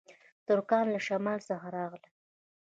[0.47, 2.03] ترکان له شمال څخه راغلل